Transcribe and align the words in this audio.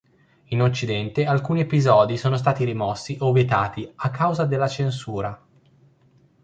In 0.45 0.63
Occidente 0.63 1.25
alcuni 1.27 1.59
episodi 1.61 2.17
sono 2.17 2.35
stati 2.35 2.65
rimossi 2.65 3.17
o 3.19 3.31
vietati 3.31 3.87
a 3.97 4.09
causa 4.09 4.45
della 4.45 4.67
censura. 4.67 5.39